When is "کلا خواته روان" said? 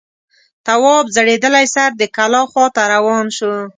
2.15-3.25